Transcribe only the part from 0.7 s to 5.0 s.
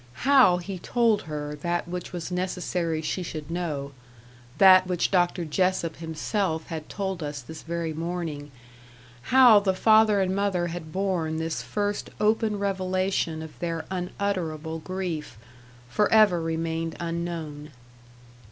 told her that which was necessary she should know that